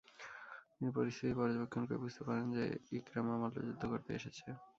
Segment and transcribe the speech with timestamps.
[0.71, 2.63] তিনি পরিস্থিতি পর্যবেক্ষণ করে বুঝতে পারেন যে,
[2.97, 4.45] ইকরামা মল্লযুদ্ধ করতে এসেছে।